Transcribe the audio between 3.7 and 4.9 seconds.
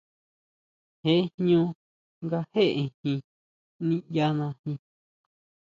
niʼyanajin.